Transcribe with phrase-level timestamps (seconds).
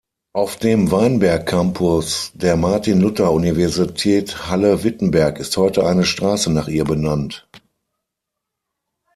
[0.33, 7.47] Auf dem Weinberg Campus der Martin-Luther-Universität Halle-Wittenberg ist heute eine Straße nach ihr benannt.